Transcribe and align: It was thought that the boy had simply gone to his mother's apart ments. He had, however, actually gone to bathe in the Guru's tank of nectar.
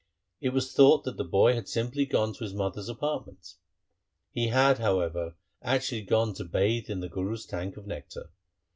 It 0.39 0.49
was 0.49 0.73
thought 0.73 1.03
that 1.03 1.17
the 1.17 1.23
boy 1.23 1.53
had 1.53 1.69
simply 1.69 2.07
gone 2.07 2.33
to 2.33 2.43
his 2.43 2.55
mother's 2.55 2.89
apart 2.89 3.27
ments. 3.27 3.59
He 4.31 4.47
had, 4.47 4.79
however, 4.79 5.35
actually 5.61 6.01
gone 6.01 6.33
to 6.33 6.43
bathe 6.43 6.89
in 6.89 7.01
the 7.01 7.07
Guru's 7.07 7.45
tank 7.45 7.77
of 7.77 7.85
nectar. 7.85 8.31